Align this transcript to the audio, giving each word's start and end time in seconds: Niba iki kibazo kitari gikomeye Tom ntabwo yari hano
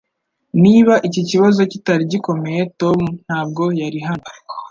Niba 0.63 0.93
iki 1.07 1.21
kibazo 1.29 1.59
kitari 1.71 2.03
gikomeye 2.11 2.61
Tom 2.79 2.99
ntabwo 3.25 3.63
yari 3.81 3.99
hano 4.07 4.25